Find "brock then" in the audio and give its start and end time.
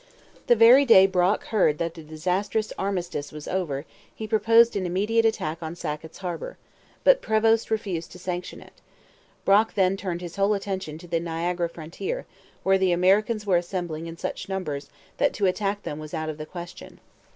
9.45-9.97